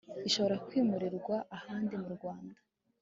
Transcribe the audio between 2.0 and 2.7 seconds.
mu rwanda